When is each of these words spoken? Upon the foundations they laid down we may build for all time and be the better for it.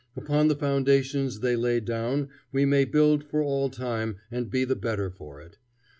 Upon 0.15 0.47
the 0.47 0.55
foundations 0.55 1.41
they 1.41 1.55
laid 1.55 1.85
down 1.85 2.29
we 2.51 2.65
may 2.65 2.85
build 2.85 3.23
for 3.23 3.43
all 3.43 3.69
time 3.69 4.15
and 4.31 4.49
be 4.49 4.65
the 4.65 4.75
better 4.75 5.11
for 5.11 5.39
it. 5.39 5.59